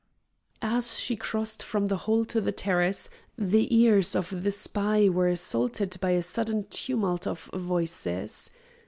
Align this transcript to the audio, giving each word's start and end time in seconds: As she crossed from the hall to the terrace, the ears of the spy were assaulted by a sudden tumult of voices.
As 0.63 0.99
she 0.99 1.15
crossed 1.15 1.61
from 1.61 1.85
the 1.85 1.95
hall 2.09 2.25
to 2.25 2.41
the 2.41 2.51
terrace, 2.51 3.07
the 3.37 3.71
ears 3.77 4.15
of 4.15 4.41
the 4.43 4.51
spy 4.51 5.07
were 5.09 5.27
assaulted 5.27 5.95
by 6.01 6.09
a 6.17 6.23
sudden 6.23 6.65
tumult 6.71 7.27
of 7.27 7.51
voices. 7.53 8.49